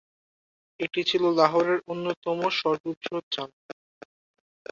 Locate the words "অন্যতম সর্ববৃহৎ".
1.87-3.25